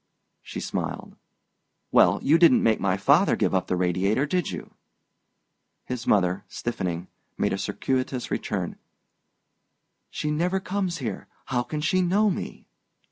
she 0.41 0.59
smiled. 0.59 1.15
"Well 1.91 2.19
you 2.23 2.39
didn't 2.39 2.63
make 2.63 2.79
my 2.79 2.97
father 2.97 3.35
give 3.35 3.53
up 3.53 3.67
the 3.67 3.75
Radiator, 3.75 4.25
did 4.25 4.49
you?" 4.49 4.73
His 5.85 6.07
mother, 6.07 6.43
stiffening, 6.47 7.07
made 7.37 7.53
a 7.53 7.57
circuitous 7.59 8.31
return: 8.31 8.77
"She 10.09 10.31
never 10.31 10.59
comes 10.59 10.97
here. 10.97 11.27
How 11.45 11.61
can 11.61 11.81
she 11.81 12.01
know 12.01 12.31
me?" 12.31 12.65